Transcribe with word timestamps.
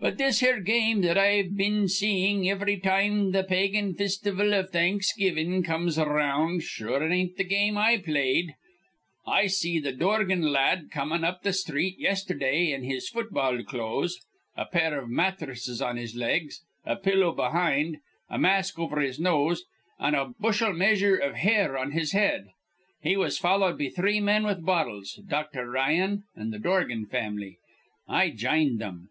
"But 0.00 0.18
this 0.18 0.40
here 0.40 0.60
game 0.60 1.00
that 1.00 1.16
I've 1.16 1.56
been 1.56 1.88
seein' 1.88 2.46
ivry 2.46 2.78
time 2.78 3.32
th' 3.32 3.48
pagan 3.48 3.94
fistival 3.94 4.52
iv 4.52 4.68
Thanksgivin' 4.70 5.62
comes 5.64 5.96
ar 5.96 6.12
round, 6.14 6.62
sure 6.62 7.02
it 7.02 7.10
ain't 7.10 7.38
th' 7.38 7.48
game 7.48 7.78
I 7.78 7.96
played. 7.96 8.54
I 9.26 9.46
seen 9.46 9.82
th' 9.82 9.98
Dorgan 9.98 10.42
la 10.42 10.60
ad 10.60 10.90
comin' 10.90 11.24
up 11.24 11.40
th' 11.42 11.54
sthreet 11.54 11.96
yestherdah 11.98 12.74
in 12.74 12.82
his 12.82 13.08
futball 13.10 13.64
clothes, 13.64 14.18
a 14.58 14.66
pair 14.66 14.98
iv 15.00 15.08
matthresses 15.08 15.80
on 15.80 15.96
his 15.96 16.14
legs, 16.14 16.60
a 16.84 16.96
pillow 16.96 17.32
behind, 17.34 17.96
a 18.28 18.38
mask 18.38 18.78
over 18.78 19.00
his 19.00 19.18
nose, 19.18 19.64
an' 19.98 20.14
a 20.14 20.34
bushel 20.38 20.74
measure 20.74 21.18
iv 21.18 21.36
hair 21.36 21.78
on 21.78 21.92
his 21.92 22.12
head. 22.12 22.48
He 23.00 23.16
was 23.16 23.38
followed 23.38 23.78
be 23.78 23.88
three 23.88 24.20
men 24.20 24.44
with 24.44 24.66
bottles, 24.66 25.18
Dr. 25.26 25.66
Ryan, 25.70 26.24
an' 26.36 26.52
th' 26.52 26.60
Dorgan 26.62 27.06
fam'ly. 27.06 27.56
I 28.06 28.28
jined 28.28 28.78
thim. 28.80 29.08